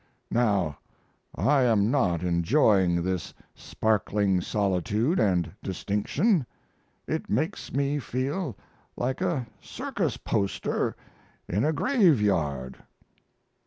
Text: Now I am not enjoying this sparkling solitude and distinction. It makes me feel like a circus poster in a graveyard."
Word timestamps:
Now 0.31 0.79
I 1.35 1.61
am 1.61 1.91
not 1.91 2.23
enjoying 2.23 3.03
this 3.03 3.35
sparkling 3.53 4.41
solitude 4.41 5.19
and 5.19 5.51
distinction. 5.61 6.47
It 7.05 7.29
makes 7.29 7.71
me 7.71 7.99
feel 7.99 8.57
like 8.97 9.21
a 9.21 9.45
circus 9.61 10.17
poster 10.17 10.95
in 11.47 11.63
a 11.63 11.71
graveyard." 11.71 12.81